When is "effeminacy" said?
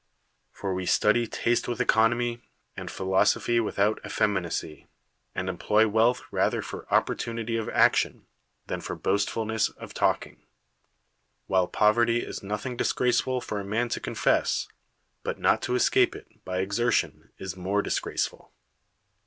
4.03-4.87